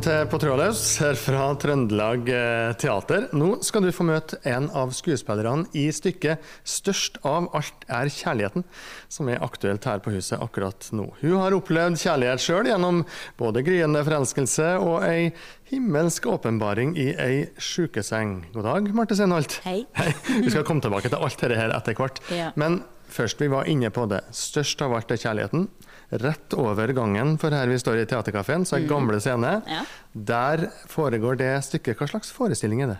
[0.00, 3.26] Velkommen til På trådløs her fra Trøndelag eh, Teater.
[3.36, 8.64] Nå skal du få møte en av skuespillerne i stykket 'Størst av alt er kjærligheten',
[9.12, 11.10] som er aktuelt her på huset akkurat nå.
[11.20, 13.02] Hun har opplevd kjærlighet sjøl gjennom
[13.36, 15.34] både gryende forelskelse og ei
[15.68, 18.46] himmelsk åpenbaring i ei sjukeseng.
[18.54, 19.60] God dag, Marte Seinholt.
[19.68, 19.84] Hei.
[20.00, 20.14] Hei.
[20.32, 22.24] Vi skal komme tilbake til alt dette her etter hvert.
[22.32, 22.54] Ja.
[22.56, 24.24] Men først, vi var inne på det.
[24.32, 25.68] Størst av alt er kjærligheten.
[26.10, 29.60] Rett over gangen for her vi står i Theatercaféen, så er gamle scene.
[29.70, 29.84] Ja.
[30.10, 32.00] Der foregår det stykket.
[32.00, 32.98] Hva slags forestilling er det?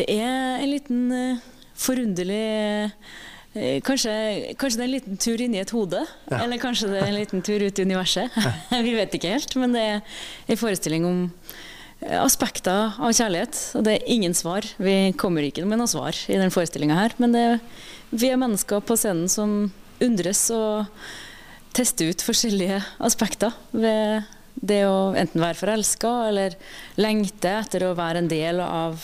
[0.00, 1.44] Det er en liten eh,
[1.78, 2.96] forunderlig eh,
[3.86, 4.10] Kanskje,
[4.58, 6.00] kanskje det er en liten tur inn i et hode?
[6.26, 8.34] Eller kanskje det er en liten tur ut i universet?
[8.86, 9.54] Vi vet ikke helt.
[9.62, 10.00] Men det er
[10.50, 11.20] en forestilling om
[12.00, 13.60] eh, aspekter av kjærlighet.
[13.78, 14.66] Og det er ingen svar.
[14.82, 17.14] Vi kommer ikke med noe svar i den forestillinga her.
[17.22, 17.46] Men det,
[18.10, 19.54] vi er mennesker på scenen som
[20.02, 20.90] undres og
[21.74, 26.54] tester ut forskjellige aspekter ved det å enten være forelska eller
[27.00, 29.02] lengte etter å være en del av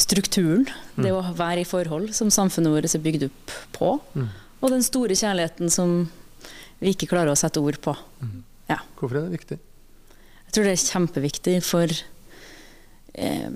[0.00, 0.68] strukturen.
[0.96, 3.90] Det å være i forhold som samfunnet vårt er bygd opp på.
[4.60, 6.04] Og den store kjærligheten som
[6.80, 7.94] vi ikke klarer å sette ord på.
[8.70, 8.80] Ja.
[8.96, 9.58] Hvorfor er det viktig?
[10.46, 11.92] Jeg tror det er kjempeviktig for
[13.14, 13.50] eh,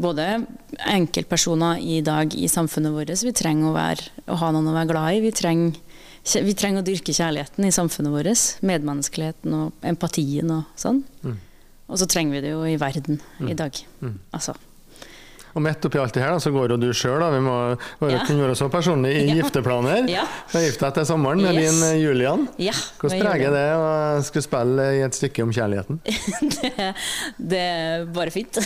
[0.00, 0.26] både
[0.88, 3.12] enkeltpersoner i dag i samfunnet vårt.
[3.26, 5.22] Vi trenger å, være, å ha noen å være glad i.
[5.26, 5.76] Vi trenger,
[6.44, 8.42] vi trenger å dyrke kjærligheten i samfunnet vårt.
[8.66, 11.02] Medmenneskeligheten og empatien og sånn.
[11.90, 13.74] Og så trenger vi det jo i verden i dag.
[14.36, 14.54] Altså.
[15.50, 17.54] Og midt oppi alt det her, da, så går jo du sjøl, Vi må
[17.98, 18.20] være, Ja.
[18.24, 19.34] kunne være så personlig i Ja.
[19.40, 20.06] gifteplaner.
[20.08, 20.22] Ja.
[20.52, 21.72] Du gifta deg til sommeren med Yes.
[21.74, 22.44] din eh, Julian.
[22.62, 25.98] Ja, Hvordan preger det å skulle spille i et stykke om kjærligheten?
[26.62, 26.94] det,
[27.42, 28.60] det er bare fint.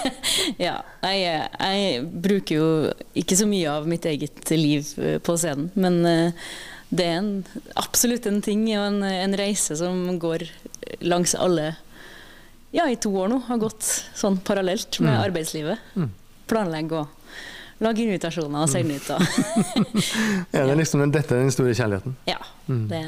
[0.68, 2.68] ja, jeg, jeg bruker jo
[3.18, 6.32] ikke så mye av mitt eget liv eh, på scenen, men eh,
[6.90, 7.30] det er en,
[7.78, 10.44] absolutt en ting og en, en reise som går
[11.06, 11.76] langs alle
[12.74, 13.82] Ja, i to år nå har gått
[14.14, 15.78] sånn parallelt med arbeidslivet.
[16.50, 19.08] Planlegge og lage invitasjoner og sende ut.
[19.10, 19.22] Og,
[20.54, 22.14] Er det liksom den- dette er den store kjærligheten?
[22.30, 23.00] ja, det,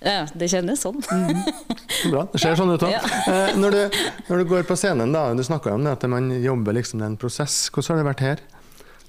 [0.00, 1.02] ja, det kjennes sånn.
[1.04, 2.92] Så Bra, det ser sånn ut òg.
[2.96, 3.02] Ja.
[3.28, 3.98] Eh, når, du,
[4.30, 7.10] når du går på scenen, da, du snakka om det at man jobber liksom med
[7.12, 7.66] en prosess.
[7.74, 8.42] Hvordan har det vært her?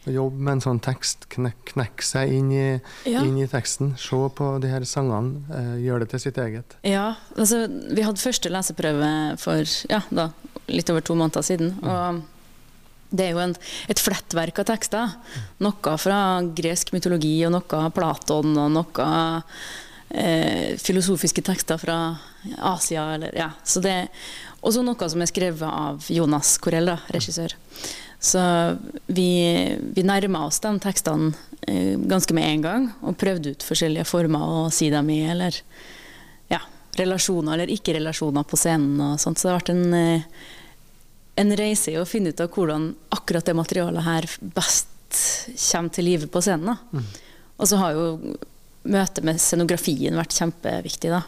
[0.09, 3.22] Jobbe med en sånn tekst, knek, knekke seg inn i, Ja.
[3.22, 3.94] inn i teksten.
[4.01, 6.75] Se på de her sangene, eh, gjøre det til sitt eget.
[6.84, 10.31] Ja, altså vi hadde første leseprøve for ja, da,
[10.67, 11.75] litt over to måneder siden.
[11.84, 12.23] Og
[13.12, 13.56] det er jo en,
[13.91, 15.16] et flettverk av tekster.
[15.59, 19.07] Noe fra gresk mytologi, og noe av Platon, og noe
[20.09, 22.18] eh, filosofiske tekster fra
[22.57, 23.13] Asia.
[23.16, 23.51] Eller, ja.
[23.63, 24.09] så det,
[24.62, 27.53] og så noe som er skrevet av Jonas Corell, regissør.
[28.22, 28.42] Så
[29.06, 29.30] vi,
[29.94, 31.32] vi nærma oss de tekstene
[31.68, 35.58] eh, ganske med en gang, og prøvde ut forskjellige former å si dem i, eller
[36.52, 36.60] ja,
[37.02, 39.00] relasjoner eller ikke-relasjoner på scenen.
[39.02, 39.42] og sånt.
[39.42, 40.30] Så det har vært en, eh,
[41.42, 44.88] en reise i å finne ut av hvordan akkurat det materialet her best
[45.72, 46.78] kommer til live på scenen.
[46.78, 47.02] Da.
[47.58, 48.36] Og så har jo
[48.84, 51.10] møtet med scenografien vært kjempeviktig.
[51.10, 51.24] da.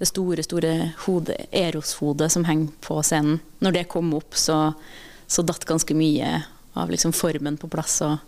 [0.00, 0.72] Det store, store
[1.04, 3.40] hodet, Eros-hodet som henger på scenen.
[3.60, 4.72] Når det kom opp, så,
[5.30, 6.40] så datt ganske mye
[6.78, 8.00] av liksom formen på plass.
[8.02, 8.18] og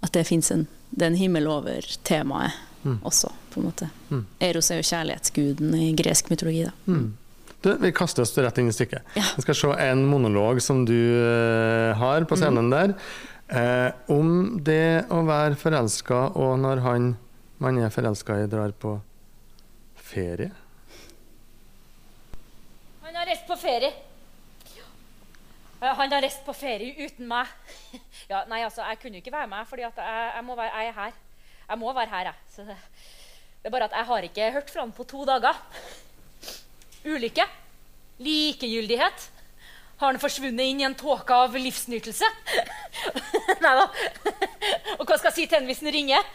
[0.00, 2.54] at det fins en, det er en himmel over temaet
[3.02, 3.88] også, på en måte.
[4.40, 6.68] Eros er jo kjærlighetsguden i gresk mytologi.
[6.68, 6.98] da.
[7.60, 9.02] Du, vi kaster oss rett inn i stykket.
[9.18, 9.24] Ja.
[9.36, 12.94] Vi skal se en monolog som du eh, har på scenen der.
[13.50, 17.16] Eh, om det å være forelska, og når han
[17.58, 18.94] man er forelska i, drar på
[20.08, 20.52] ferie.
[23.02, 23.90] Han har reist på ferie.
[25.80, 27.46] Ja, Han har reist på ferie uten meg.
[28.30, 30.92] Ja, nei, altså, Jeg kunne ikke være med, for jeg, jeg, må være, jeg er
[30.92, 31.16] her.
[31.68, 32.34] Jeg må være her, jeg.
[32.56, 32.76] Det,
[33.62, 35.56] det er bare at jeg har ikke hørt fra han på to dager.
[37.14, 37.46] Ulykke.
[38.18, 39.30] Likegyldighet.
[39.98, 42.26] Har han forsvunnet inn i en tåke av livsnytelse?
[43.64, 43.86] nei da.
[44.98, 46.26] Og hva skal jeg si til han hvis han ringer?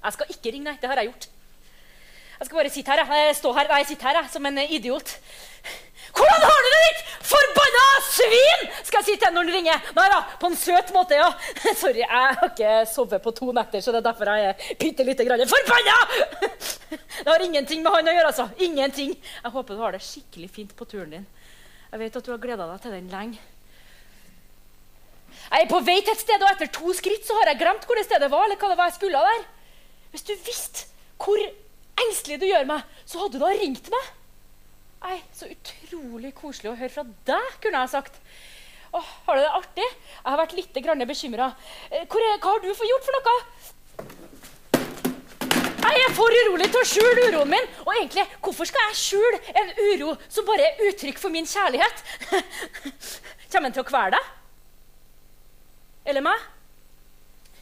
[0.00, 0.78] Jeg skal ikke ringe, nei.
[0.82, 1.30] Det har jeg gjort.
[2.40, 3.38] Jeg skal bare sitte her, jeg.
[3.38, 5.16] Stå her, nei, jeg sitter her jeg, som en idiot.
[6.16, 8.64] Hvordan har du det, ditt forbanna svin?
[8.86, 9.90] Skal jeg si til henne når han ringer.
[9.96, 11.28] Nei da, på en søt måte, ja.
[11.82, 15.06] Sorry, jeg har ikke sovet på to netter, så det er derfor jeg er bitte
[15.06, 15.98] lite grann forbanna!
[17.20, 18.46] Det har ingenting med han å gjøre, altså.
[18.64, 19.10] Ingenting.
[19.14, 21.26] Jeg håper du har det skikkelig fint på turen din.
[21.90, 23.42] Jeg vet at du har gleda deg til den lenge.
[25.50, 27.84] Jeg er på vei til et sted, og etter to skritt så har jeg glemt
[27.86, 28.46] hvor det stedet var.
[28.46, 29.44] eller hva det var jeg skulle der.
[30.14, 30.86] Hvis du visste
[31.20, 31.42] hvor
[32.06, 34.10] engstelig du gjør meg, så hadde du da ringt meg.
[35.00, 38.20] Nei, Så utrolig koselig å høre fra deg, kunne jeg sagt.
[38.92, 39.86] Åh, har du det artig?
[39.86, 40.74] Jeg har vært litt
[41.08, 41.52] bekymra.
[42.10, 43.36] Hva har du fått gjort for noe?
[45.80, 47.70] Jeg er for urolig til å skjule uroen min.
[47.86, 52.04] Og egentlig, hvorfor skal jeg skjule en uro som bare er uttrykk for min kjærlighet?
[53.50, 54.28] Kommer den til å kvele deg?
[56.12, 56.44] Eller meg?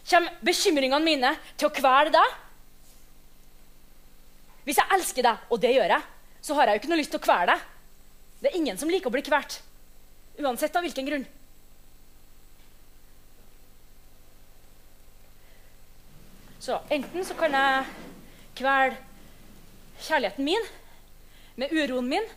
[0.08, 2.36] Kommer bekymringene mine til å kvele deg?
[4.66, 6.14] Hvis jeg elsker deg, og det gjør jeg,
[6.48, 7.64] så har jeg jo ikke noe lyst til å kvele deg.
[8.40, 9.58] Det er ingen som liker å bli kvalt.
[10.40, 11.26] Uansett av hvilken grunn.
[16.62, 17.84] Så enten så kan jeg
[18.58, 18.96] kvele
[20.06, 20.64] kjærligheten min
[21.60, 22.32] med uroen min.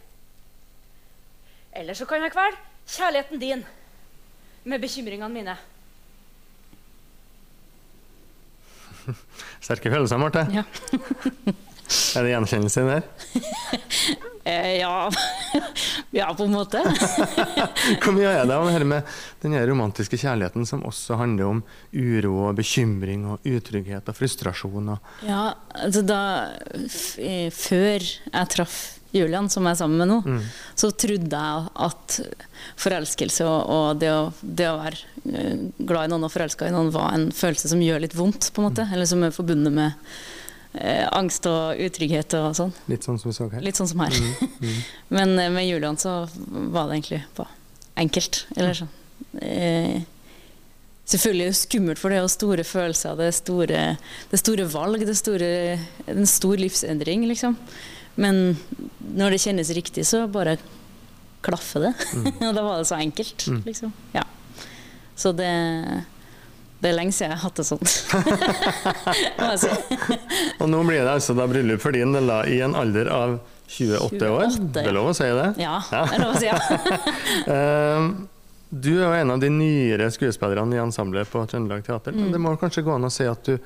[1.71, 2.59] Eller så kan jeg kvele
[2.91, 3.65] kjærligheten din
[4.67, 5.55] med bekymringene mine.
[9.63, 10.47] Sterke følelser, Marte.
[10.51, 10.67] Ja.
[12.17, 13.07] Er det gjenkjennelse der?
[14.43, 15.11] Eh, ja.
[16.17, 16.79] ja, på en måte.
[18.01, 19.11] Hvor mye er det av dette med
[19.43, 21.59] den romantiske kjærligheten som også handler om
[21.93, 24.89] uro og bekymring og utrygghet og frustrasjon?
[24.95, 25.43] Og Ja,
[25.77, 26.21] altså da
[27.53, 28.79] Før jeg traff
[29.13, 30.41] Julian, som jeg er sammen med nå, Mm.
[30.79, 32.19] så trodde jeg at
[32.79, 35.01] forelskelse og, og det, å, det å være
[35.35, 38.49] eh, glad i noen og forelska i noen var en følelse som gjør litt vondt,
[38.55, 38.87] på en måte.
[38.89, 39.91] Eller som er forbundet med
[40.73, 42.73] eh, angst og utrygghet og sånn.
[42.91, 43.61] litt sånn som vi så her.
[43.65, 44.15] Litt sånn som her.
[44.15, 44.79] Mm,
[45.17, 46.15] Men eh, med Julian så
[46.45, 47.49] var det egentlig bare
[48.01, 48.45] enkelt.
[48.55, 48.91] Eller sånn.
[49.41, 50.01] Eh,
[51.11, 53.17] selvfølgelig er det skummelt, for det er jo store følelser.
[53.19, 53.81] Det er store,
[54.31, 55.01] det er store valg.
[55.03, 55.49] Det er store,
[56.15, 57.57] en stor livsendring, liksom.
[58.21, 58.41] Men
[59.15, 60.57] når det kjennes riktig, så bare
[61.43, 61.91] klaffer det.
[62.47, 63.61] Og da var det så enkelt, Mm.
[63.65, 63.93] liksom.
[64.15, 64.23] Ja.
[65.17, 65.51] Så det
[66.81, 67.85] det er lenge siden jeg har hatt det sånn.
[70.61, 73.37] Og nå blir det altså da bryllup for din del da, i en alder av
[73.71, 74.55] 28 år.
[74.75, 75.47] Det er lov å si det?
[75.61, 76.49] Ja, det er lov å si.
[76.49, 76.57] Ja.
[77.51, 78.09] Eh,
[78.71, 82.13] du er jo en av de nyere skuespillerne i ensemblet på Trøndelag Teater.
[82.15, 82.31] Men Mm.
[82.35, 83.57] det må kanskje gå an å si at du,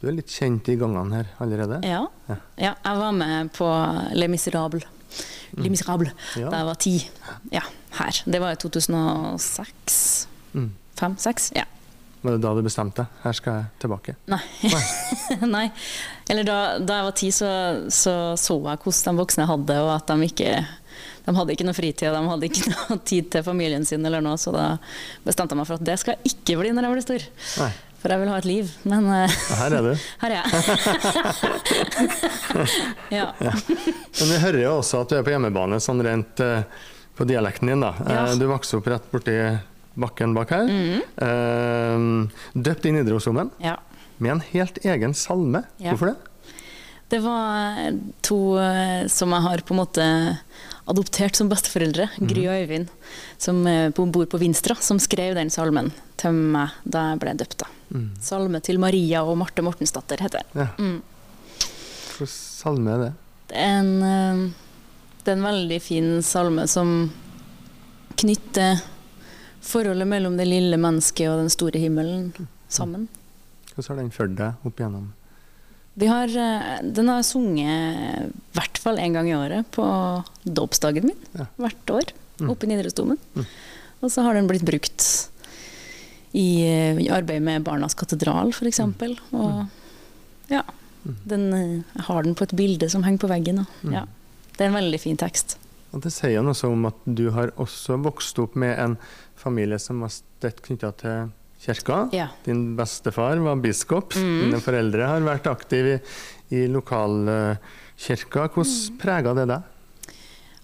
[0.00, 1.80] du er litt kjent i gangene her allerede?
[1.84, 2.06] Ja.
[2.30, 2.36] Ja.
[2.56, 3.68] ja, jeg var med på
[4.16, 4.86] Les Miserables.
[5.60, 6.08] Le Miserable
[6.40, 6.48] Ja.
[6.48, 6.94] da jeg var ti.
[7.52, 7.60] Ja,
[7.98, 8.22] her.
[8.24, 10.26] Det var i 2006.
[10.56, 10.70] Mm.
[10.96, 11.16] Fem?
[11.20, 11.50] Seks?
[11.56, 11.66] Ja.
[12.22, 13.22] Var det da du bestemte deg?
[13.24, 14.14] Her skal jeg tilbake.
[14.30, 14.42] Nei.
[15.56, 15.64] Nei.
[16.30, 17.50] Eller da, da jeg var ti, så,
[17.90, 20.52] så så jeg hvordan de voksne hadde og at de ikke
[21.22, 24.22] de hadde ikke noe fritid, og de hadde ikke noe tid til familien sin, eller
[24.24, 24.66] noe, så da
[25.26, 27.26] bestemte jeg meg for at det skal jeg ikke bli når jeg blir stor.
[27.62, 27.72] Nei,
[28.02, 28.72] For jeg vil ha et liv.
[28.90, 29.92] Men uh, her er du.
[30.24, 30.46] her er jeg.
[33.18, 33.28] ja.
[33.38, 36.66] Men vi hører jo også at du er på hjemmebane, sånn rent uh,
[37.18, 37.84] på dialekten din.
[37.86, 37.94] da.
[38.02, 38.24] Ja.
[38.26, 39.36] Eh, du vokste opp rett borti
[39.94, 40.68] bakken bak her.
[40.68, 42.28] Mm.
[42.54, 43.76] Døpt i Nidarosdomen ja.
[44.18, 45.64] med en helt egen salme.
[45.78, 45.92] Ja.
[45.92, 46.16] Hvorfor det?
[47.12, 47.92] Det var
[48.24, 50.04] to eh, som jeg har på en måte
[50.88, 52.88] adoptert som besteforeldre, Gry og Øyvind,
[53.36, 57.58] som eh, bor på Vinstra, som skrev den salmen til meg da jeg ble døpt.
[57.60, 57.68] da.
[57.92, 58.06] Mm.
[58.24, 60.62] Salme til Maria og Marte Mortensdatter heter den.
[60.62, 60.70] Ja.
[60.80, 61.02] Mm.
[62.16, 63.12] Hvilken salme er det?
[63.52, 64.48] Det er en,
[65.20, 66.96] det er en veldig fin salme som
[68.22, 68.80] knytter
[69.62, 72.32] forholdet mellom det lille mennesket og den store himmelen
[72.72, 73.08] sammen.
[73.74, 75.10] Hvordan har den fulgt deg opp igjennom?
[75.94, 79.84] Vi har, eh, den har jeg sunget i hvert fall én gang i året på
[80.44, 81.18] dåpsdagen min.
[81.36, 81.46] Ja.
[81.60, 82.12] Hvert år.
[82.40, 82.48] Mm.
[82.50, 83.18] Oppe i Nidarosdomen.
[83.36, 83.46] Mm.
[84.02, 85.28] Og så har den blitt brukt
[86.32, 88.80] i, eh, i arbeid med Barnas katedral, f.eks.
[88.80, 88.94] Mm.
[89.36, 89.68] Og
[90.50, 90.62] ja.
[91.28, 93.58] Den, eh, jeg har den på et bilde som henger på veggen.
[93.60, 93.92] Og, Mm.
[93.92, 94.04] ja.
[94.56, 95.56] Det er en veldig fin tekst.
[95.92, 98.94] Og Det sier noe om at du har også vokst opp med en
[99.36, 101.30] familie som var støtt knytta til
[101.62, 101.98] kirka.
[102.16, 102.28] Ja.
[102.46, 104.16] Din bestefar var biskop.
[104.16, 104.38] Mm.
[104.46, 106.00] Dine foreldre har vært aktive i,
[106.56, 108.48] i lokalkirka.
[108.54, 109.68] Hvordan prega det deg?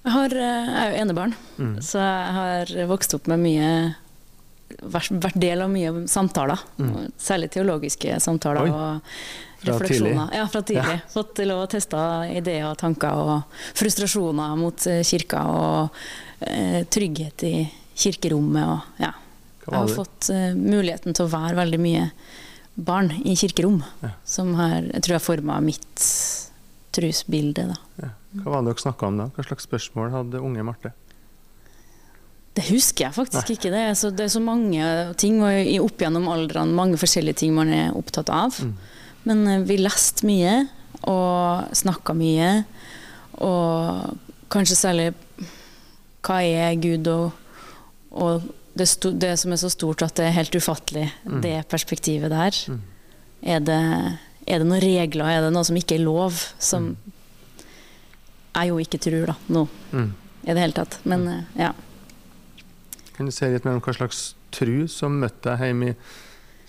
[0.09, 1.75] Jeg, har, eh, jeg er jo enebarn, Mm.
[1.85, 3.71] så jeg har vokst opp med mye
[4.89, 6.61] vært del av mye samtaler.
[6.79, 7.13] Mm.
[7.19, 8.71] Særlig teologiske samtaler Oi.
[8.71, 9.01] og
[9.59, 10.29] Fra refleksjoner.
[10.39, 11.01] Ja, fra tidlig.
[11.11, 11.99] Fått til å teste
[12.31, 15.97] ideer og tanker og frustrasjoner mot eh, kirka og
[16.47, 17.55] eh, trygghet i
[17.99, 18.63] kirkerommet.
[18.71, 19.11] Og, ja.
[19.67, 22.05] Jeg har fått eh, muligheten til å være veldig mye
[22.79, 24.13] barn i kirkerom, Ja.
[24.25, 26.07] som har, jeg tror har forma mitt
[26.95, 27.67] trusbilde.
[27.73, 27.77] Da.
[28.05, 28.13] Ja.
[28.39, 29.27] Hva var det dere snakka om da?
[29.35, 30.93] Hva slags spørsmål hadde unge Marte?
[32.59, 33.71] Det husker jeg faktisk ikke.
[33.71, 34.87] Det er, så, det er så mange
[35.21, 38.57] ting, og opp gjennom aldrene mange forskjellige ting man er opptatt av.
[38.63, 38.73] Mm.
[39.29, 40.57] Men eh, vi leste mye,
[41.09, 42.53] og snakka mye.
[43.45, 44.17] Og
[44.51, 45.09] kanskje særlig
[46.27, 47.33] hva er Gud, og,
[48.11, 51.41] og det, sto, det som er så stort at det er helt ufattelig, Mm.
[51.45, 52.57] det perspektivet der.
[52.73, 52.81] Mm.
[53.43, 53.79] Er, det,
[54.49, 56.91] er det noen regler, er det noe som ikke er lov, som
[58.59, 60.09] jeg jo ikke tror da, nå Mm.
[60.45, 60.99] i det hele tatt.
[61.05, 61.73] Men eh, ja.
[63.17, 65.97] Kan du si litt mer om hva slags tru som møtte deg hjemme i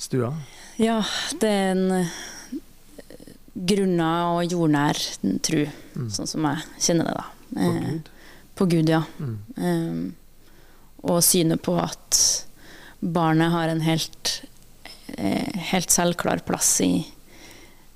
[0.02, 0.32] stua?
[0.80, 1.02] Ja,
[1.42, 2.06] det er en
[3.56, 4.98] grunna og jordnær
[5.46, 5.66] tru,
[6.14, 7.26] sånn som jeg kjenner det, da.
[7.50, 8.10] På Eh, Gud.
[8.60, 9.04] På Gud, ja.
[9.20, 10.14] Mm.
[11.10, 12.20] Og synet på at
[13.00, 14.42] barnet har en helt,
[15.18, 17.08] eh, helt selvklar plass i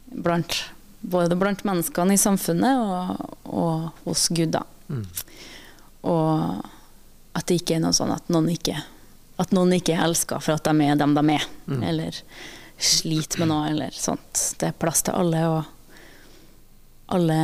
[0.08, 0.64] blant,
[1.02, 4.64] både blant menneskene i samfunnet og, og hos Gud, da.
[4.90, 5.06] Mm.
[6.04, 6.66] Og
[7.36, 8.76] at det ikke er noe sånn at noen ikke
[9.42, 11.82] At noen ikke er elska for at de er dem de er, Mm.
[11.84, 12.18] eller
[12.78, 14.56] sliter med noe, eller sånt.
[14.60, 15.64] Det er plass til alle, og
[17.14, 17.38] alle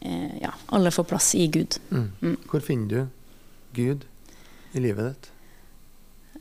[0.00, 1.78] eh, Ja, alle får plass i Gud.
[1.90, 2.10] Mm.
[2.22, 2.36] Mm.
[2.50, 3.06] Hvor finner du
[3.78, 4.04] Gud
[4.72, 5.30] i livet ditt?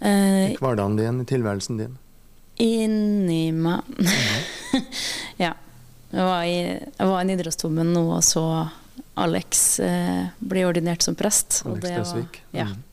[0.02, 1.96] Eh, I hverdagen din, i tilværelsen din?
[2.62, 3.82] Inni meg
[5.44, 5.54] Ja.
[6.12, 6.60] Jeg var, i,
[6.98, 8.42] jeg var i Nidarosdomen nå og så
[9.20, 11.62] Alex eh, bli ordinert som prest.
[11.66, 12.84] og Alex det var- Ja, Mm.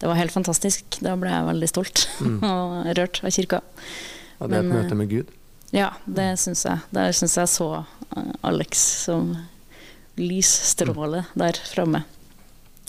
[0.00, 0.98] Det var helt fantastisk.
[1.00, 2.38] Da ble jeg veldig stolt Mm.
[2.44, 3.62] og rørt av kirka.
[4.40, 5.30] Og det er et eh, møte med Gud?
[5.74, 6.78] Ja, det syns jeg.
[6.94, 7.68] Der syns jeg så
[8.16, 9.32] eh, Alex som
[10.16, 12.02] lysstråle der framme.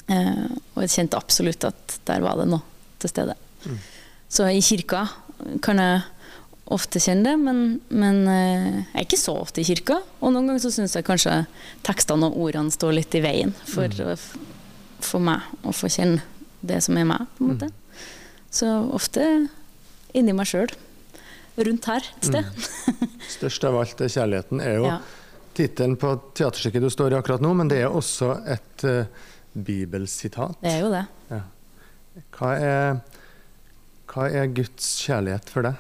[0.07, 0.45] Eh,
[0.75, 2.63] og jeg kjente absolutt at der var det noe
[3.01, 3.35] til stede.
[3.67, 3.79] Mm.
[4.31, 5.05] Så i kirka
[5.63, 6.03] kan jeg
[6.75, 7.59] ofte kjenne det, men,
[7.95, 9.99] men eh, jeg er ikke så ofte i kirka.
[10.19, 11.41] Og noen ganger så syns jeg kanskje
[11.87, 14.17] tekstene og ordene står litt i veien for, Mm.
[15.03, 16.23] for meg å få kjenne
[16.61, 17.69] det som er meg, på en måte.
[17.69, 18.03] Mm.
[18.57, 19.23] Så ofte
[20.17, 20.71] inni meg sjøl.
[21.57, 22.67] Rundt her et sted.
[23.37, 24.99] Størst av alt er kjærligheten, er jo Ja.
[25.57, 29.05] tittelen på teaterstykket du står i akkurat nå, men det er også et uh,
[29.57, 30.57] bibelsitat.
[30.61, 31.05] Det er jo det.
[32.37, 32.99] Hva er,
[34.09, 35.75] hva er Guds kjærlighet for deg?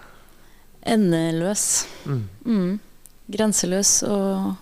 [0.87, 1.85] Endeløs.
[2.05, 2.23] Mm.
[2.45, 2.73] Mm.
[3.33, 4.55] Grenseløs og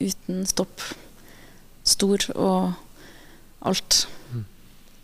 [0.00, 0.82] uten stopp.
[1.86, 2.74] Stor og
[3.66, 4.06] alt.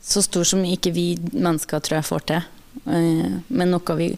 [0.03, 2.43] Så stor som ikke vi mennesker tror jeg får til.
[2.87, 4.09] Eh, Men noe vi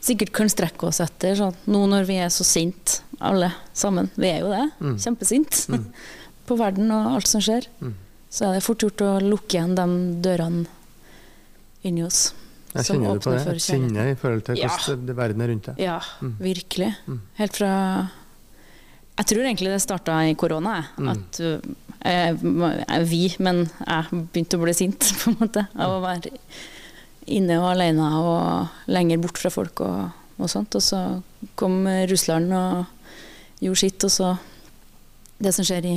[0.00, 1.34] sikkert kan strekke oss etter.
[1.36, 1.54] Sånn.
[1.66, 4.08] Nå når vi er så sinte, alle sammen.
[4.16, 4.64] Vi er jo det.
[4.80, 4.96] Mm.
[5.02, 5.84] Kjempesinte Mm.
[6.46, 7.66] på verden og alt som skjer.
[7.82, 7.94] Mm.
[8.30, 9.86] Så er det fort gjort å lukke igjen de
[10.22, 10.66] dørene
[11.84, 12.32] inni oss.
[12.74, 13.46] Jeg som kjenner du på det?
[13.56, 15.78] Et sinne i forhold til hvordan verden er rundt deg?
[15.80, 16.36] Ja, Mm.
[16.40, 16.94] virkelig.
[17.08, 17.20] Mm.
[17.38, 18.10] Helt fra
[19.16, 20.78] Jeg tror egentlig det starta i korona.
[21.00, 21.08] Mm.
[21.14, 21.56] At uh,
[22.06, 25.66] jeg, jeg, vi, men jeg begynte å bli sint, på en måte.
[25.74, 26.32] Av å være
[27.36, 30.76] inne og alene og lenger bort fra folk og, og sånt.
[30.78, 31.00] Og så
[31.58, 31.80] kom
[32.10, 34.34] Russland og gjorde sitt, og så
[35.38, 35.96] Det som skjer i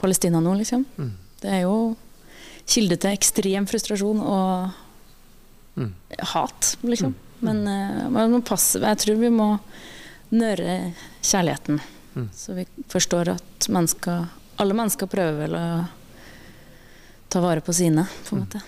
[0.00, 0.82] Palestina nå, liksom.
[0.98, 1.10] Mm.
[1.42, 1.74] Det er jo
[2.66, 4.80] kilde til ekstrem frustrasjon og
[5.74, 5.88] Mm.
[6.18, 7.14] hat, liksom.
[7.40, 7.40] Mm.
[7.40, 9.58] Men eh, man må passe Jeg tror vi må
[10.30, 11.80] nøre kjærligheten.
[12.14, 12.28] Mm.
[12.32, 14.26] Så vi forstår at mennesker
[14.62, 15.86] Alle mennesker prøver vel å
[17.28, 18.44] ta vare på sine, på en Mm.
[18.46, 18.60] måte.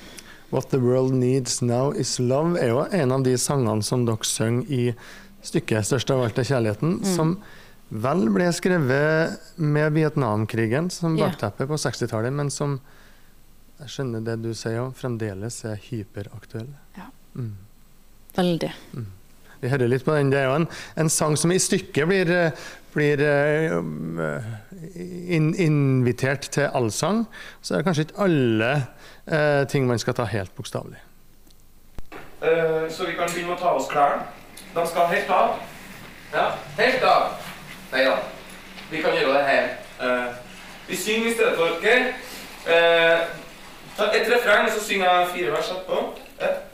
[0.51, 4.25] What the world needs now is love er jo en av de sangene som dere
[4.25, 4.95] synger i
[5.43, 7.15] stykket 'Størst av alt er kjærligheten', Mm.
[7.17, 7.41] som
[7.93, 11.69] vel ble skrevet med Vietnamkrigen som bakteppe yeah.
[11.71, 12.81] på 60-tallet, men som
[13.79, 16.69] jeg skjønner det du sier, jo, fremdeles er hyperaktuell.
[16.97, 17.05] Ja.
[17.37, 17.55] Mm.
[18.37, 18.73] Veldig.
[19.61, 20.31] Vi hører litt på den.
[20.31, 22.51] Det er jo en, en sang som i stykket blir, eh,
[22.97, 23.77] blir eh,
[25.37, 27.27] in, invitert til allsang.
[27.63, 28.71] Så er det kanskje ikke alle
[29.27, 31.03] eh, ting man skal ta helt bokstavelig.
[32.37, 34.27] Uh, så vi kan begynne med å ta av oss klærne.
[34.75, 35.55] De skal helt av.
[36.35, 36.45] Ja,
[36.77, 37.31] helt av.
[37.95, 38.19] Nei da.
[38.91, 39.71] Vi kan gjøre det her.
[40.01, 40.37] Uh,
[40.89, 42.13] vi synger i stedet for dere.
[42.13, 43.35] Okay?
[43.97, 46.01] ta et refreng, så synger jeg fire vers etterpå.
[46.43, 46.65] Et.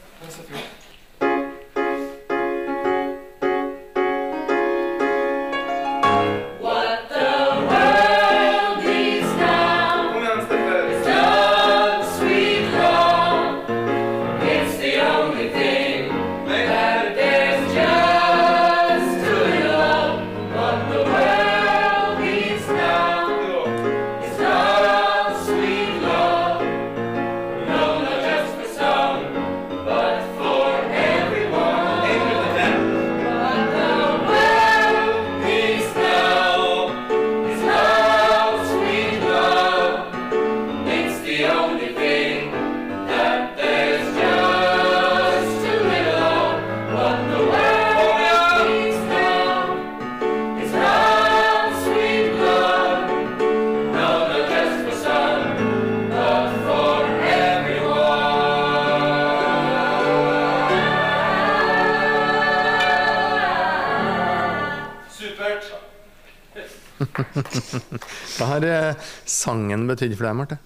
[68.52, 70.59] Har eh, sangen betydd for deg, Marte?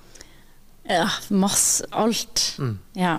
[0.86, 2.52] Ja, masse Alt.
[2.62, 2.76] Mm.
[2.98, 3.16] Ja.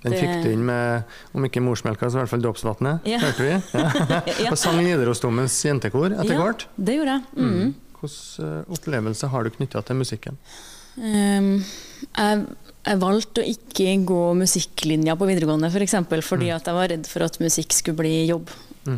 [0.00, 1.04] Den fikk du inn med,
[1.36, 3.18] om ikke morsmelka, så i hvert fall dråpsvannet, Ja.
[3.20, 3.52] hørte vi.
[3.76, 4.22] Ja.
[4.46, 4.48] Ja.
[4.50, 6.40] Og sang Nidarosdomens jentekor etter Ja.
[6.40, 6.64] hvert.
[6.80, 7.26] Det gjorde jeg.
[7.36, 7.74] Mm.
[8.00, 8.08] Hvilke
[8.40, 10.38] Hvilken opplevelser har du knytta til musikken?
[10.96, 11.50] Um,
[12.16, 12.46] jeg,
[12.88, 15.76] jeg valgte å ikke gå musikklinja på videregående, f.eks.
[15.76, 18.48] For eksempel, fordi at jeg var redd for at musikk skulle bli jobb.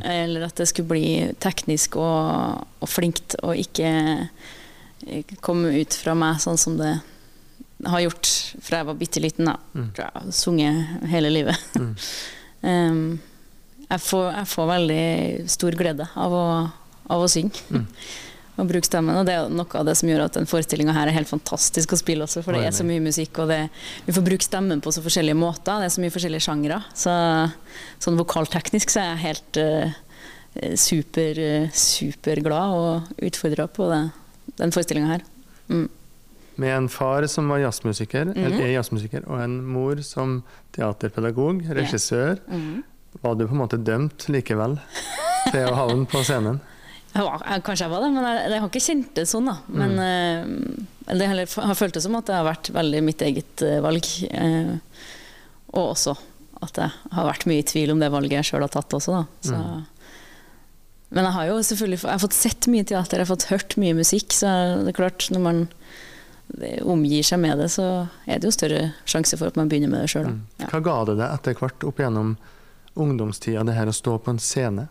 [0.07, 1.09] Eller at det skulle bli
[1.43, 4.53] teknisk og, og flinkt, og ikke eh,
[5.45, 6.95] komme ut fra meg sånn som det
[7.89, 8.31] har gjort
[8.63, 9.49] fra jeg var bitte liten.
[9.51, 9.57] Da.
[9.75, 11.79] Tror jeg har sunget hele livet.
[12.63, 13.07] um,
[13.89, 15.07] jeg, får, jeg får veldig
[15.51, 16.45] stor glede av å,
[17.11, 17.65] av å synge.
[18.61, 19.17] og bruke stemmen.
[19.17, 21.95] Og det er noe av det som gjør at den forestillinga her er helt fantastisk
[21.95, 23.61] å spille også, for det er så mye musikk, og det,
[24.07, 25.81] vi får bruke stemmen på så forskjellige måter.
[25.81, 26.81] Det er så mye forskjellige sjangre.
[26.95, 27.15] Så
[28.03, 29.97] sånn vokalteknisk så er jeg helt uh,
[30.79, 34.03] super, uh, superglad og utfordra på det,
[34.59, 35.23] den forestillinga her.
[35.69, 35.89] Mm.
[36.57, 38.45] Med en far som var jazzmusiker, Mhm.
[38.45, 42.83] eller er jazzmusiker, og en mor som teaterpedagog, regissør, Mhm.
[43.23, 44.79] var du på en måte dømt likevel
[45.51, 46.61] til å havne på scenen?
[47.15, 49.45] Jeg var, jeg, kanskje jeg var det, men jeg, jeg har ikke kjent det sånn.
[49.45, 49.59] da.
[49.69, 53.81] Men eh, det heller, har føltes som at det har vært veldig mitt eget eh,
[53.85, 54.07] valg.
[54.33, 54.79] eh,
[55.75, 56.15] og også
[56.63, 59.13] at jeg har vært mye i tvil om det valget jeg sjøl har tatt også.
[59.13, 59.25] da.
[59.45, 59.61] Så,
[61.13, 63.77] Men jeg har jo selvfølgelig jeg har fått sett mye teater, jeg har fått hørt
[63.81, 64.33] mye musikk.
[64.33, 64.49] Så
[64.83, 65.63] det er klart, når man
[66.85, 67.87] omgir seg med det, så
[68.27, 70.29] er det jo større sjanse for at man begynner med det sjøl.
[70.61, 70.69] Ja.
[70.73, 72.35] Hva ga det deg etter hvert opp gjennom
[73.01, 74.89] ungdomstida, det her å stå på en scene?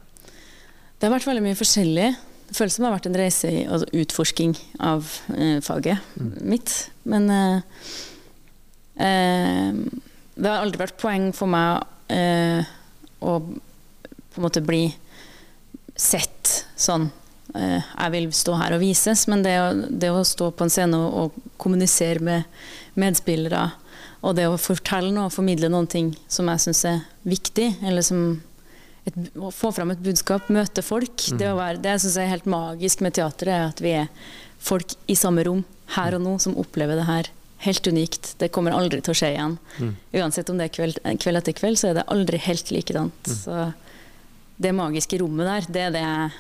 [0.98, 2.08] Det har vært veldig mye forskjellig.
[2.50, 6.74] Det føles som det har vært en reise i altså utforsking av eh, faget mitt.
[7.10, 7.92] Men eh,
[9.06, 9.78] eh,
[10.36, 12.66] det har aldri vært poeng for meg eh,
[13.22, 13.38] å
[14.32, 14.86] på en måte bli
[16.02, 17.10] sett sånn
[17.56, 20.74] eh, Jeg vil stå her og vises, men det å, det å stå på en
[20.74, 22.62] scene og, og kommunisere med
[23.00, 23.70] medspillere,
[24.22, 28.06] og det å fortelle noe og formidle noen ting som jeg syns er viktig, eller
[28.06, 28.24] som
[29.10, 31.26] et, å få fram et budskap, møte folk.
[31.38, 34.10] Det, å være, det syns jeg er helt magisk med teatret, er at vi er
[34.62, 35.64] folk i samme rom
[35.96, 37.32] her og nå som opplever det her.
[37.62, 38.36] Helt unikt.
[38.42, 39.58] Det kommer aldri til å skje igjen.
[40.18, 43.34] Uansett om det er kveld, kveld etter kveld, så er det aldri helt likedant.
[43.34, 43.58] Så
[44.62, 46.32] det magiske rommet der, det er det jeg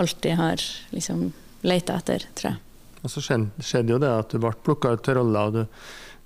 [0.00, 1.30] alltid har liksom
[1.66, 2.60] leita etter, tror jeg.
[3.00, 5.56] Og så skjedde, skjedde jo det at du ble plukka ut til rolla, og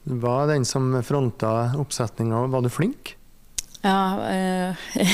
[0.05, 2.44] du var den som fronta oppsetninga.
[2.53, 3.14] Var du flink?
[3.85, 4.00] Ja,
[4.31, 5.07] øh, jeg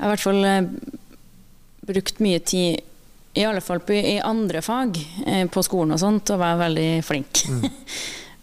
[0.00, 0.66] har i hvert fall eh,
[1.86, 2.82] brukt mye tid,
[3.34, 6.90] i alle fall på, i andre fag eh, på skolen og sånt, og være veldig
[7.06, 7.46] flink.
[7.50, 7.64] Mm.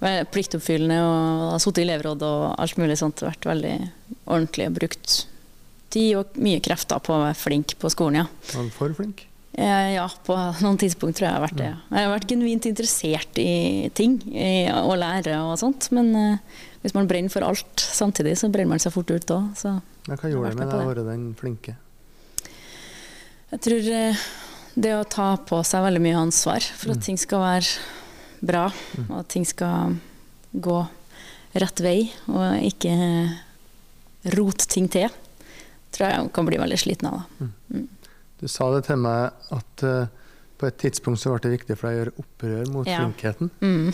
[0.34, 3.22] Pliktoppfyllende og har sittet i elevråd og alt mulig sånt.
[3.22, 3.76] Vært veldig
[4.26, 5.18] ordentlig og brukt
[5.94, 8.26] tid og mye krefter på å være flink på skolen, ja.
[8.56, 9.26] Var du for flink?
[9.54, 11.70] Eh, Ja, på noen tidspunkt tror jeg jeg har vært det.
[11.74, 11.78] ja.
[11.92, 15.90] Jeg har vært genuint interessert i ting, i å lære og sånt.
[15.92, 19.50] Men eh, hvis man brenner for alt samtidig, så brenner man seg fort ut òg.
[19.68, 21.76] Ja, hva gjorde det med deg å være den flinke?
[23.52, 24.16] jeg tror eh,
[24.80, 27.68] det å ta på seg veldig mye ansvar for at ting skal være
[28.48, 28.70] bra,
[29.10, 29.98] og at ting skal
[30.56, 30.78] gå
[31.60, 31.98] rett vei,
[32.32, 32.96] og ikke
[34.38, 35.12] rote ting til,
[35.92, 37.22] tror jeg kan bli veldig sliten av.
[37.40, 37.88] Mm.
[38.42, 40.06] Du sa det til meg at uh,
[40.62, 43.00] på et tidspunkt så ble det viktig for deg å gjøre opprør mot Ja.
[43.02, 43.52] flinkheten.
[43.62, 43.90] Mm.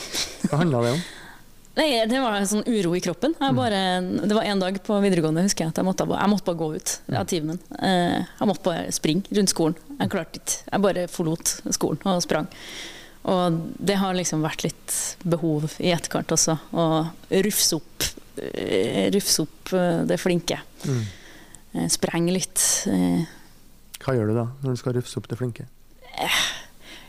[0.49, 1.01] Hva handla det om?
[1.77, 3.35] Nei, det var en sånn uro i kroppen.
[3.37, 3.79] Jeg bare,
[4.25, 6.69] det var en dag på videregående husker jeg at jeg måtte, jeg måtte bare gå
[6.73, 7.59] ut av timen.
[7.61, 7.83] min.
[8.39, 9.75] Jeg måtte bare springe rundt skolen.
[9.99, 10.55] Jeg klarte ikke.
[10.71, 12.49] Jeg bare forlot skolen og sprang.
[13.29, 16.87] Og det har liksom vært litt behov i etterkant også, å
[17.45, 18.05] rufse opp,
[18.41, 20.57] eh, rufse opp eh, det flinke.
[20.87, 21.01] Eh,
[21.91, 22.63] Sprenge litt.
[22.91, 23.25] eh,
[24.03, 25.67] Hva gjør du da, når du skal rufse opp det flinke?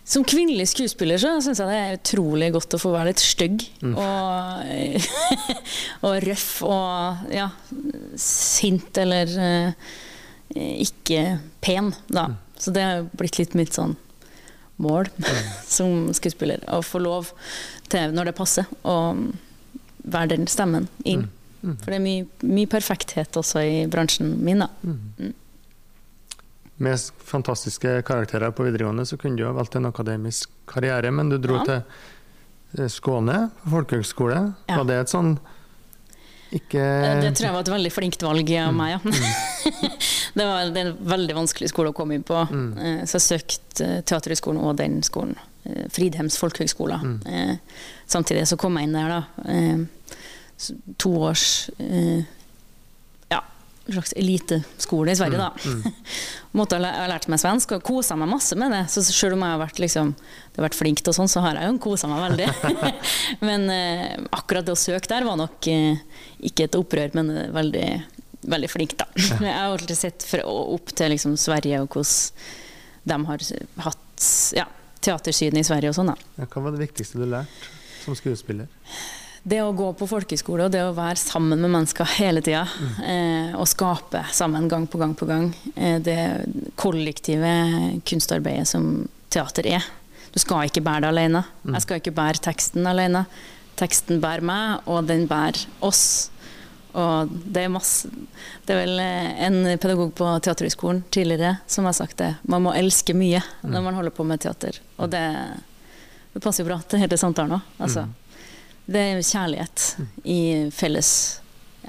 [0.08, 3.64] Som kvinnelig skuespiller så syns jeg det er utrolig godt å få være litt stygg.
[3.84, 4.70] Og,
[6.08, 7.50] og røff og ja,
[8.16, 9.90] sint eller eh,
[10.86, 11.24] ikke
[11.64, 12.30] pen, da.
[12.58, 13.96] Så det har blitt litt mitt sånn
[14.80, 15.10] mål
[15.76, 16.64] som skuespiller.
[16.72, 17.34] Å få lov
[17.92, 18.96] til, når det passer, å
[20.08, 21.26] være den stemmen inn.
[21.60, 24.68] For det er mye, mye perfekthet også i bransjen min, da.
[26.78, 31.38] Med fantastiske karakterer på videregående så kunne du ha valgt en akademisk karriere, men du
[31.42, 31.64] dro Ja.
[31.66, 34.54] til eh, Skåne folkehøgskole.
[34.68, 34.76] Ja.
[34.78, 35.32] Var det et sånn
[36.54, 39.00] ikke Eh, Det tror jeg var et veldig flinkt valg av meg, ja.
[40.38, 42.38] det var det er en veldig vanskelig skole å komme inn på.
[42.48, 43.04] Mm.
[43.04, 45.34] Så jeg søkte eh, Teaterhøgskolen og den skolen.
[45.66, 46.96] eh, Fridhems folkehøgskole.
[47.02, 47.58] Mm.
[48.06, 49.22] Samtidig så kom jeg inn der, da.
[50.98, 52.24] To års eh,
[53.30, 53.38] ja,
[53.86, 55.52] slags eliteskole i Sverige, da.
[56.58, 58.80] Måtte ha læ- jeg har lært meg svensk og kosa meg masse med det.
[58.90, 61.60] Så selv om jeg har vært, liksom, det har vært flink til sånn, så har
[61.60, 62.48] jeg jo kosa meg veldig.
[63.48, 66.00] men eh, akkurat det å søke der var nok eh,
[66.50, 67.86] ikke et opprør, men eh, veldig,
[68.50, 69.06] veldig flink, da.
[69.14, 72.66] Jeg har alltid sett fra, opp til liksom, Sverige og hvordan
[73.08, 73.46] de har
[73.86, 74.26] hatt
[74.58, 74.66] ja,
[75.04, 76.18] teatersyden i Sverige og sånn, da.
[76.42, 77.70] Ja, hva var det viktigste du lærte
[78.02, 78.66] som skuespiller?
[79.48, 82.66] Det å gå på folkeskole og det å være sammen med mennesker hele tida,
[83.00, 86.18] eh, og skape sammen gang på gang på gang, eh, det
[86.76, 87.52] kollektive
[88.04, 89.86] kunstarbeidet som teater er.
[90.34, 91.44] Du skal ikke bære det alene.
[91.64, 93.24] Jeg skal ikke bære teksten alene.
[93.78, 96.30] Teksten bærer meg, og den bærer oss.
[96.98, 98.08] Og det er masse
[98.66, 102.34] Det er vel eh, en pedagog på Teaterhøgskolen tidligere som har sagt det.
[102.42, 104.80] Man må elske mye når man holder på med teater.
[104.98, 105.24] Og det,
[106.34, 107.76] det passer jo bra til hele samtalen òg.
[107.78, 108.08] Altså.
[108.88, 109.84] Det er kjærlighet kjærlighet
[110.24, 110.40] i
[110.72, 111.10] felles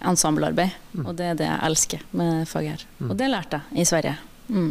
[0.03, 0.75] ensemblearbeid.
[1.05, 2.85] Og det er det jeg elsker med faget her.
[3.07, 4.15] Og det lærte jeg i Sverige.
[4.49, 4.69] Mm.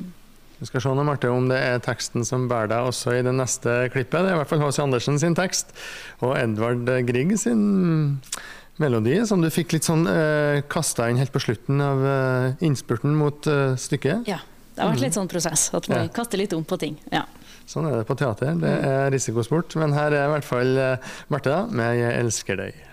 [0.59, 3.33] Vi skal se nå, Marte, om det er teksten som bærer deg også i det
[3.37, 4.25] neste klippet.
[4.27, 4.81] Det er i hvert fall H.C.
[4.83, 5.71] Andersen sin tekst,
[6.19, 7.63] og Edvard Grieg sin
[8.83, 13.15] melodi, som du fikk litt sånn eh, kasta inn helt på slutten av eh, innspurten
[13.19, 14.27] mot eh, stykket.
[14.31, 14.41] Ja.
[14.75, 16.11] Det har vært litt sånn prosess, at man Ja.
[16.15, 16.99] kaster litt om på ting.
[17.11, 17.25] Ja.
[17.69, 18.55] Sånn er det på teater.
[18.57, 19.77] Det er risikosport.
[19.81, 22.85] Men her er i hvert fall eh, Marte med 'Jeg elsker deg'.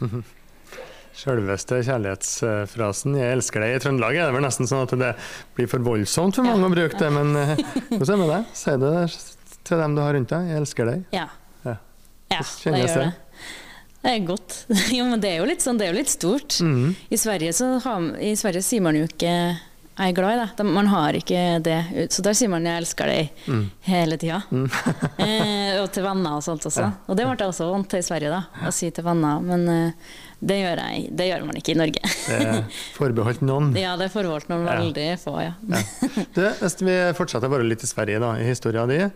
[1.16, 5.14] Selveste kjærlighetsfrasen 'Jeg elsker deg' i Trøndelag er det vel nesten sånn at det
[5.56, 7.08] blir for voldsomt for mange å bruke det.
[7.08, 7.54] Men eh,
[7.96, 8.50] hvordan er det med deg?
[8.60, 8.96] Si det
[9.66, 10.50] til dem du har rundt deg.
[10.50, 11.06] 'Jeg elsker deg'.
[11.16, 11.30] Ja.
[11.64, 11.78] Ja.
[12.34, 13.06] ja det gjør det?
[13.06, 13.14] det.
[14.06, 14.58] Er godt.
[14.96, 16.58] Jo, men det er jo litt sånn, det er jo litt stort.
[16.60, 16.92] Mhm.
[17.08, 19.32] I, Sverige så har, I Sverige sier man jo ikke
[19.96, 20.56] 'jeg er glad i det.
[20.56, 22.10] De- Man har ikke det.
[22.12, 23.70] Så der sier man 'jeg elsker deg' Mm.
[23.82, 24.42] hele tida.
[25.18, 26.92] eh, og til venner og sånt også.
[27.08, 29.40] Og det ble jeg også vant til i Sverige, da, å si til venner.
[29.42, 29.92] Men eh,
[30.44, 32.00] det, gjør jeg, det gjør man ikke i Norge.
[32.28, 33.74] Det er forbeholdt noen.
[33.86, 34.76] ja, det er forbeholdt noen Ja.
[34.80, 35.52] veldig få, ja.
[36.34, 39.12] Du, hvis vi fortsetter bare litt i Sverige, da, i historien din,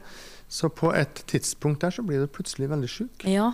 [0.48, 3.24] så på et tidspunkt der så blir du plutselig veldig sjuk.
[3.24, 3.52] ja.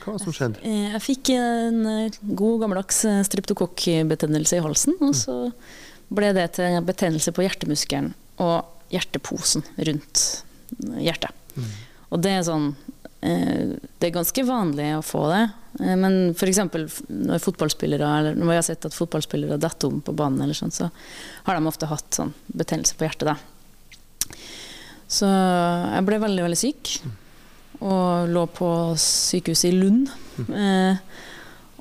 [0.00, 0.56] Hva som skjedde?
[0.64, 5.52] Jeg, Jeg fikk en eh, god gammeldags eh, streptokokkbetennelse i halsen, og så
[6.10, 10.24] ble det til en betennelse på hjertemuskelen og hjerteposen rundt
[10.98, 11.34] hjertet.
[12.10, 12.68] Og det er sånn
[13.26, 15.42] eh, Det er ganske vanlig å få det,
[15.82, 16.60] eh, men f.eks.
[17.08, 20.74] når fotballspillere eller når vi har sett at fotballspillere detter om på banen, eller sånn,
[20.74, 20.90] så
[21.46, 23.30] har de ofte hatt sånn betennelse på hjertet.
[23.30, 24.36] da.
[25.10, 26.94] Så jeg ble veldig, veldig syk.
[27.80, 28.68] Og lå på
[29.00, 30.10] sykehuset i Lund.
[30.40, 31.00] Eh,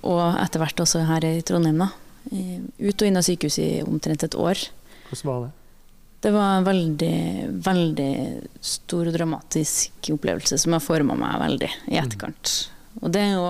[0.10, 1.82] og etter hvert også her i Trondheim.
[1.84, 1.90] da.
[2.30, 4.62] Ut og inn av sykehuset i omtrent et år.
[5.10, 5.54] Hvordan var det?
[6.20, 7.16] Det var en veldig,
[7.64, 8.14] veldig
[8.60, 12.56] stor og dramatisk opplevelse som har forma meg veldig i etterkant.
[13.00, 13.48] Og det er jo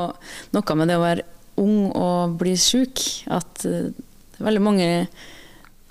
[0.53, 1.25] noe med det å være
[1.59, 3.01] ung og bli sjuk,
[3.33, 4.89] at eh, det er veldig mange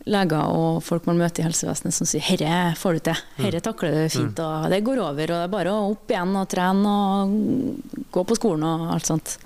[0.09, 3.91] leger og folk man møter i helsevesenet som sier 'herre får du til', 'herre takler
[3.91, 6.95] du fint', og 'det går over', og det er bare å opp igjen og trene
[6.95, 7.29] og
[8.13, 9.37] gå på skolen og alt sånt.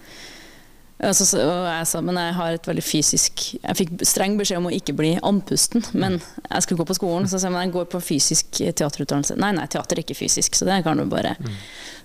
[1.03, 4.59] Og så- og jeg sa men jeg har et veldig fysisk Jeg fikk streng beskjed
[4.59, 7.27] om å ikke bli andpusten, men jeg skulle gå på skolen.
[7.27, 9.37] Så sa jeg men jeg går på fysisk teaterutdannelse.
[9.37, 11.37] Nei, nei, teater er ikke fysisk, så det kan du bare.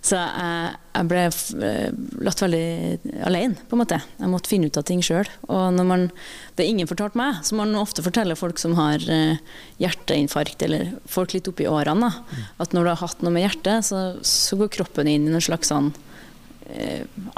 [0.01, 1.21] Så jeg, jeg ble
[1.67, 1.91] eh,
[2.25, 4.01] latt veldig alene, på en måte.
[4.19, 5.27] Jeg måtte finne ut av ting sjøl.
[5.49, 6.07] Og man,
[6.55, 9.37] det er ingen fortalt meg, så man ofte forteller folk som har eh,
[9.81, 13.85] hjerteinfarkt, eller folk litt oppi årene, da, at når du har hatt noe med hjertet,
[13.85, 15.93] så, så går kroppen inn i noen slags sånn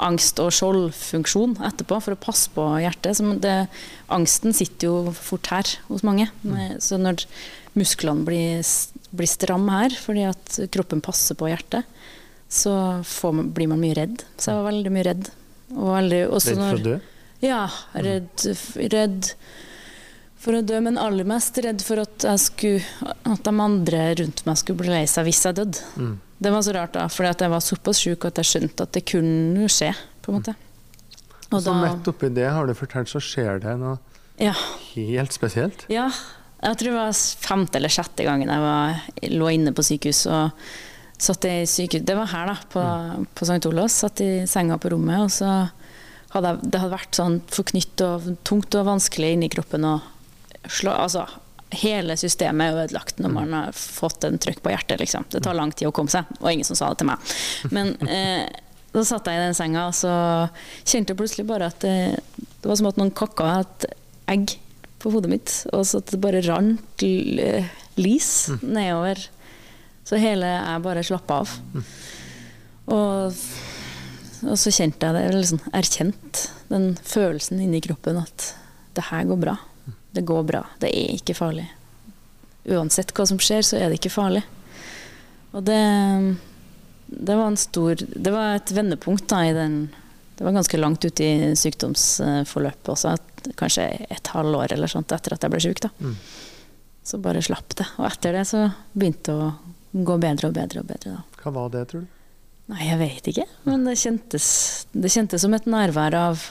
[0.00, 3.16] angst- og skjoldfunksjon etterpå for å passe på hjertet.
[3.18, 3.68] Så det,
[4.10, 6.28] angsten sitter jo fort her hos mange.
[6.42, 7.24] Men- Så når
[7.76, 8.62] musklene blir,
[9.14, 11.84] blir stramme her fordi at kroppen passer på hjertet,
[12.50, 14.24] så får man, blir man mye redd.
[14.36, 15.30] Så jeg var veldig mye redd.
[15.76, 17.00] Og veldig, også Redd for å dø?
[17.42, 18.46] ja, redd,
[18.90, 19.34] redd
[20.40, 24.42] for å dø, men aller mest redd for at, jeg skulle, at de andre rundt
[24.46, 25.82] meg skulle bli lei seg hvis jeg døde.
[26.00, 26.14] Mm.
[26.40, 29.04] Det var så rart, da, fordi jeg var såpass sjuk at jeg skjønte at det
[29.10, 29.90] kunne skje.
[30.24, 30.54] på en måte.
[31.50, 33.98] Og Så da, midt oppi det, har du fortalt, så skjer det noe
[34.40, 34.54] ja,
[34.94, 35.82] helt spesielt.
[35.92, 36.06] ja,
[36.62, 40.22] jeg tror det var femte eller sjette gangen jeg var, lå inne på sykehus.
[40.32, 40.54] og
[41.20, 42.84] satt i sykehus, Det var her, da, på,
[43.36, 43.66] på St.
[43.68, 43.98] Olavs.
[44.00, 45.50] Satt i senga på rommet, og så
[46.32, 49.84] hadde jeg, det hadde vært sånn forknytt og tungt og vanskelig inni kroppen.
[49.84, 50.00] og
[50.68, 51.28] slå, altså,
[51.70, 54.98] Hele systemet er ødelagt når man har fått en trykk på hjertet.
[54.98, 55.28] Liksom.
[55.30, 57.28] Det tar lang tid å komme seg, og ingen som sa det til meg.
[57.70, 58.48] Men eh,
[58.90, 60.14] da satt jeg i den senga, og så
[60.82, 63.86] kjente jeg plutselig bare at det, det var som at noen kakka et
[64.34, 64.56] egg
[65.00, 67.70] på hodet mitt, og så at det bare rant lys
[68.00, 69.22] lis nedover.
[70.04, 71.54] Så hele jeg bare slappa av.
[72.90, 73.40] Og,
[74.42, 78.52] og så kjente jeg det, eller liksom erkjent den følelsen inni kroppen at
[78.96, 79.56] det her går bra.
[80.12, 80.64] Det går bra.
[80.82, 81.66] Det er ikke farlig.
[82.70, 84.42] Uansett hva som skjer, så er det ikke farlig.
[85.54, 85.80] Og det,
[87.06, 89.88] det var en stor Det var et vendepunkt da i den
[90.36, 95.34] Det var ganske langt ute i sykdomsforløpet også, at, kanskje et halvår eller sånt etter
[95.34, 95.82] at jeg ble syk.
[95.86, 95.90] da.
[95.98, 96.14] Mm.
[97.10, 97.86] Så bare slapp det.
[97.98, 101.18] Og etter det så begynte det å gå bedre og bedre og bedre.
[101.18, 101.42] da.
[101.42, 102.16] Hva var det, tror du?
[102.70, 103.46] Nei, jeg vet ikke.
[103.66, 104.46] Men det kjentes,
[104.92, 106.44] det kjentes som et nærvær av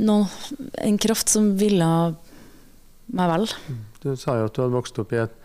[0.00, 0.26] noe,
[0.80, 1.90] en kraft som ville
[3.10, 3.46] meg vel.
[4.02, 5.36] Du sa jo at du hadde vokst opp i et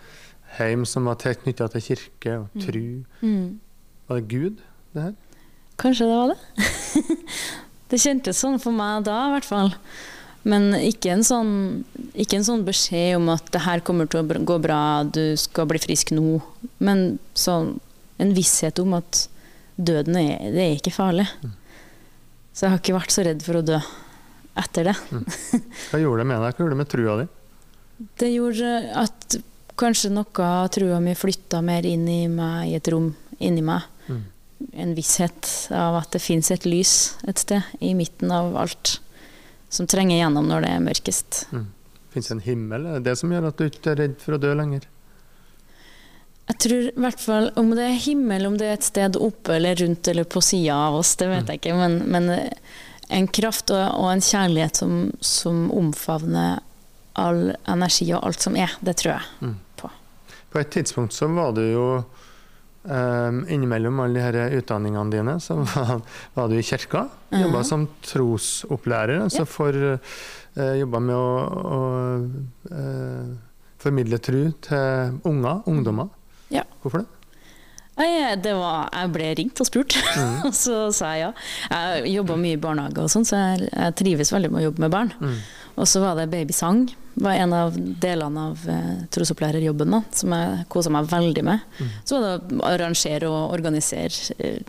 [0.60, 3.04] heim som var tett knytta til kirke og tru.
[3.22, 3.60] Mm.
[4.08, 4.60] Var det Gud,
[4.96, 5.16] det her?
[5.82, 7.08] Kanskje det var det.
[7.92, 9.74] det kjentes sånn for meg da, i hvert fall.
[10.46, 11.52] Men ikke en, sånn,
[12.14, 15.68] ikke en sånn beskjed om at det her kommer til å gå bra, du skal
[15.72, 16.38] bli frisk nå.
[16.78, 17.80] Men sånn,
[18.22, 19.26] en visshet om at
[19.76, 21.26] døden er, det er ikke farlig.
[22.54, 23.82] Så jeg har ikke vært så redd for å dø
[24.56, 24.96] etter det.
[25.92, 26.56] Hva gjorde det med deg?
[26.56, 27.28] Hva gjorde det med trua di?
[28.20, 29.38] Det gjorde at
[29.80, 33.88] kanskje noe av trua mi flytta mer inn i meg, i et rom inni meg.
[34.08, 34.24] Mm.
[34.86, 38.98] En visshet av at det fins et lys et sted i midten av alt
[39.72, 41.46] som trenger gjennom når det er mørkest.
[42.16, 42.86] Fins det en himmel?
[42.88, 44.88] Er det det som gjør at du ikke er redd for å dø lenger?
[46.46, 49.56] Jeg tror i hvert fall om det er himmel, om det er et sted oppe
[49.58, 52.30] eller rundt eller på sida av oss, det vet jeg ikke, men, men
[53.10, 56.60] en kraft og, og en kjærlighet som, som omfavner
[57.16, 59.56] all energi og alt som er, det tror jeg Mm.
[59.78, 59.90] på.
[60.52, 61.86] På et tidspunkt så var du jo
[62.84, 66.02] um, innimellom alle de her utdanningene dine, så var,
[66.36, 67.06] var du i kirka.
[67.32, 67.64] Jobba Mhm.
[67.64, 69.22] som trosopplærer.
[69.24, 71.32] Altså for uh, Jobba med å,
[71.66, 71.82] å
[72.72, 73.36] uh,
[73.82, 76.08] formidle tru til unger, ungdommer.
[76.54, 76.64] Ja.
[76.82, 77.08] Hvorfor det?
[77.96, 79.96] Det var, jeg ble ringt og spurt,
[80.48, 81.32] og så sa jeg ja.
[81.72, 84.84] Jeg jobba mye i barnehage, og sånn, så jeg, jeg trives veldig med å jobbe
[84.84, 85.14] med barn.
[85.22, 85.38] Mm.
[85.76, 86.86] Og så var det babysang,
[87.20, 91.66] var en av delene av eh, trosopplærerbjobben da, som jeg kosa meg veldig med.
[92.08, 94.62] Så var det å arrangere og organisere eh,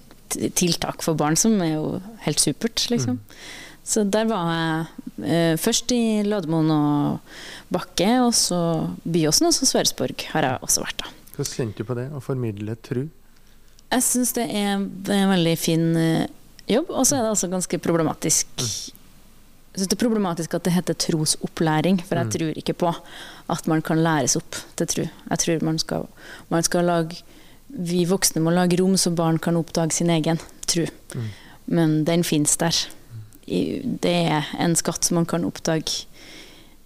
[0.59, 3.21] tiltak for barn, som er jo helt supert, liksom.
[3.87, 7.37] Så der var jeg eh, først i Lademoen og
[7.75, 8.61] Bakke, og så
[9.05, 11.16] Byåsen, og så Sverresborg har jeg også vært, da.
[11.37, 13.07] Hvordan kjente du på det, å formidle tru?
[13.93, 14.91] Jeg syns det er en
[15.31, 16.27] veldig fin eh,
[16.67, 18.49] jobb, og så er det altså ganske problematisk.
[18.59, 22.33] Jeg synes det er problematisk at det heter trosopplæring, for jeg Mm.
[22.33, 22.95] tror ikke på
[23.53, 25.05] at man kan læres opp til tro.
[25.31, 26.09] Jeg tror man skal,
[26.51, 27.23] man skal lage
[27.69, 30.85] Vi voksne må lage rom så barn kan oppdage sin egen tro.
[31.15, 31.29] Mm.
[31.67, 32.73] Men den fins der.
[33.47, 36.07] Det er en skatt som man kan oppdage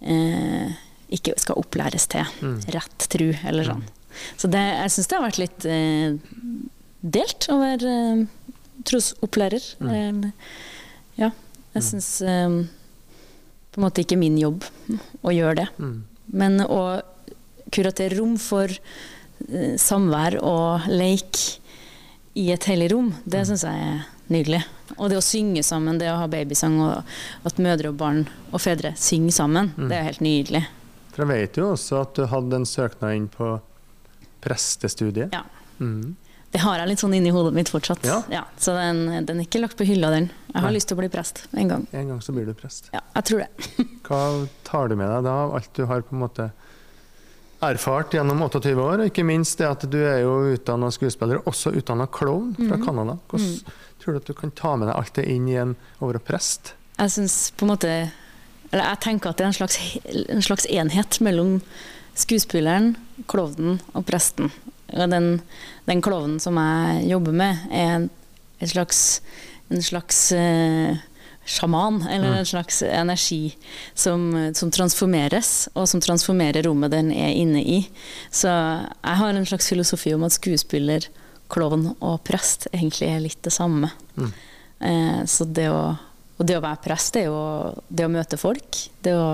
[0.01, 0.73] eh,
[1.13, 2.25] ikke skal opplæres til.
[2.41, 2.59] Mm.
[2.73, 3.83] Rett tro, eller sånn.
[4.39, 6.17] Så det, jeg syns det har vært litt eh,
[7.01, 8.25] delt å være eh,
[8.87, 9.69] trosopplærer.
[9.87, 10.29] Eh,
[11.21, 11.31] ja,
[11.75, 12.59] jeg syns eh,
[13.71, 14.65] på en måte ikke min jobb
[15.21, 15.67] å gjøre det.
[15.79, 15.97] Mm.
[16.41, 16.81] Men å
[17.71, 21.39] kuratere rom for eh, samvær og leik
[22.39, 24.61] i et hellig rom, det syns jeg er nydelig.
[24.97, 28.21] Og det å synge sammen, det å ha babysang, og at mødre og barn
[28.51, 30.63] og fedre synger sammen, det er helt nydelig.
[31.11, 33.57] For jeg vet jo også at du hadde en søknad inn på
[34.41, 35.33] prestestudiet.
[35.33, 35.45] Ja.
[35.79, 36.15] Mm.
[36.51, 38.03] Det har jeg litt sånn inni hodet mitt fortsatt.
[38.03, 38.43] Ja.
[38.59, 40.27] så den, den er ikke lagt på hylla, den.
[40.49, 40.75] Jeg har Nei.
[40.75, 41.85] lyst til å bli prest en gang.
[41.95, 42.89] En gang så blir du prest.
[42.91, 43.69] Ja, jeg tror det.
[44.07, 44.19] Hva
[44.67, 46.49] tar du med deg da av alt du har på en måte
[47.61, 51.71] erfart gjennom 28 år, og ikke minst det at du er jo utdanna skuespiller, også
[51.77, 52.83] utdanna klovn fra mm.
[52.83, 53.17] Canada.
[53.29, 53.55] Hvordan
[54.01, 56.73] tror du at du kan ta med deg alt det inn igjen over å prest?
[56.97, 57.91] Jeg synes på en måte
[58.71, 59.77] Eller jeg tenker at det er en slags,
[60.35, 61.57] en slags enhet mellom
[62.17, 62.95] skuespilleren,
[63.31, 64.51] klovnen og presten.
[64.91, 65.29] Og den,
[65.87, 68.09] den klovnen som jeg jobber med, er en,
[68.59, 69.21] en slags,
[69.71, 70.99] en slags eh,
[71.45, 73.55] sjaman, eller en slags energi
[73.93, 77.79] som, som transformeres, og som transformerer rommet den er inne i.
[78.29, 81.09] Så jeg har en slags filosofi om at skuespiller,
[81.51, 83.89] klovn og prest egentlig er litt det samme.
[84.79, 85.81] Eh, så det å,
[86.37, 88.79] og det å være prest, det er jo det å møte folk.
[89.03, 89.25] Det å,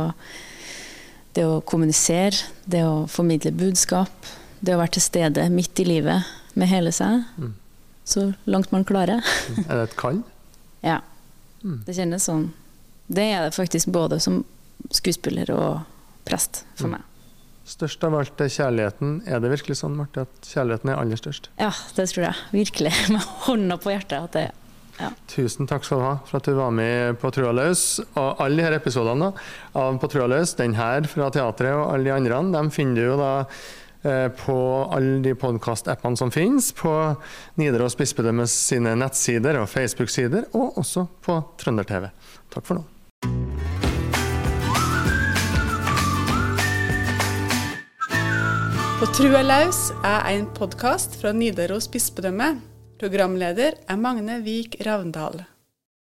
[1.37, 2.33] det å kommunisere,
[2.65, 4.29] det å formidle budskap.
[4.59, 6.25] Det å være til stede midt i livet
[6.57, 7.27] med hele seg.
[8.07, 9.21] Så langt man klarer.
[9.67, 10.23] Er det et kall?
[10.85, 10.99] Ja.
[11.61, 12.51] Det kjennes sånn.
[13.09, 14.43] Det er det faktisk både som
[14.93, 15.79] skuespiller og
[16.27, 17.01] prest for meg.
[17.67, 19.17] Størst av alt er kjærligheten.
[19.27, 21.49] Er det virkelig sånn, Marte, at kjærligheten er aller størst?
[21.59, 22.93] Ja, det tror jeg virkelig.
[23.15, 24.29] Med hånda på hjertet.
[24.29, 24.45] At det,
[24.97, 25.11] ja.
[25.29, 27.99] Tusen takk skal du ha for at du var med på Trua løs.
[28.17, 29.31] Og alle disse episodene
[29.77, 33.03] av På trua løs, den her fra teatret og alle de andre, de finner du
[33.05, 33.31] jo da
[34.03, 34.57] eh, på
[34.93, 36.93] alle de podkastappene som finnes, på
[37.61, 42.09] Nidaros bispedømmes sine nettsider og Facebook-sider, og også på Trønder-TV.
[42.53, 42.87] Takk for nå.
[48.97, 52.76] På Trua laus er en podkast fra Nidaros bispedømme.
[52.97, 55.43] Programleder er Magne Vik Ravndal.